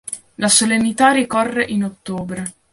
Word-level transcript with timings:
La 0.37 0.47
solennità 0.47 1.11
ricorre 1.11 1.63
in 1.63 1.83
ottobre. 1.83 2.53